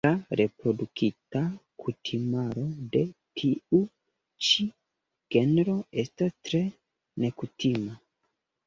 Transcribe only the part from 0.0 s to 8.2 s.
La reprodukta kutimaro de tiu ĉi genro estas tre nekutima.